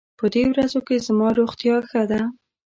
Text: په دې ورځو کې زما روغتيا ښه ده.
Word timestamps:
په 0.19 0.25
دې 0.33 0.43
ورځو 0.51 0.79
کې 0.87 1.03
زما 1.07 1.27
روغتيا 1.39 1.75
ښه 1.89 2.03
ده. 2.11 2.21